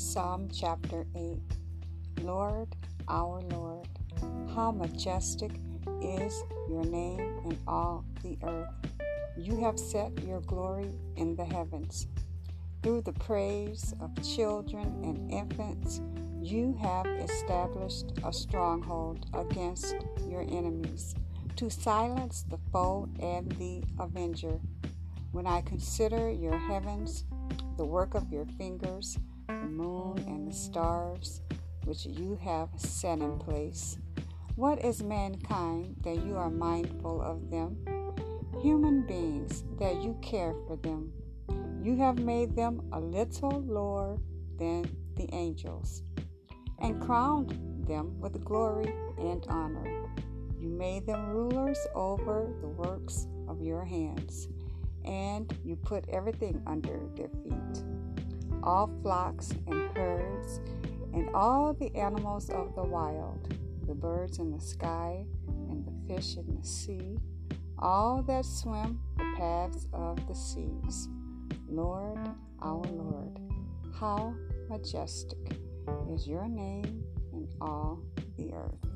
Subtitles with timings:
[0.00, 1.38] Psalm chapter 8
[2.22, 2.74] Lord,
[3.06, 3.86] our Lord,
[4.54, 5.52] how majestic
[6.00, 8.72] is your name in all the earth.
[9.36, 12.06] You have set your glory in the heavens.
[12.82, 16.00] Through the praise of children and infants,
[16.40, 21.14] you have established a stronghold against your enemies
[21.56, 24.60] to silence the foe and the avenger.
[25.32, 27.26] When I consider your heavens,
[27.76, 29.18] the work of your fingers,
[29.50, 31.40] the moon and the stars,
[31.84, 33.98] which you have set in place,
[34.56, 37.76] what is mankind that you are mindful of them?
[38.62, 41.12] Human beings that you care for them.
[41.82, 44.18] You have made them a little lower
[44.58, 44.84] than
[45.16, 46.02] the angels
[46.78, 50.06] and crowned them with glory and honor.
[50.58, 54.48] You made them rulers over the works of your hands,
[55.04, 57.84] and you put everything under their feet
[58.62, 60.60] all flocks and herds,
[61.12, 63.54] and all the animals of the wild,
[63.86, 65.24] the birds in the sky,
[65.68, 67.18] and the fish in the sea,
[67.78, 71.08] all that swim the paths of the seas.
[71.68, 72.18] Lord,
[72.62, 73.38] our Lord,
[73.98, 74.34] how
[74.68, 75.38] majestic
[76.12, 78.00] is your name in all
[78.36, 78.90] the earth.